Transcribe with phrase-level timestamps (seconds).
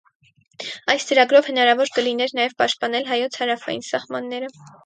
[0.93, 4.55] Այս ծրագրով հնարավոր կլիներ նաև պաշտպանել հայոց հարավային սահմանները։